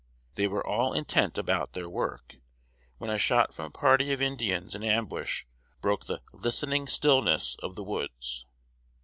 They 0.33 0.47
were 0.47 0.65
all 0.65 0.93
intent 0.93 1.37
about 1.37 1.73
their 1.73 1.87
work, 1.87 2.37
when 2.97 3.11
a 3.11 3.19
shot 3.19 3.53
from 3.53 3.65
a 3.65 3.69
party 3.69 4.11
of 4.11 4.19
Indians 4.19 4.73
in 4.73 4.83
ambush 4.83 5.43
broke 5.79 6.05
the 6.07 6.23
"listening 6.33 6.87
stillness" 6.87 7.55
cf 7.61 7.75
the 7.75 7.83
woods. 7.83 8.47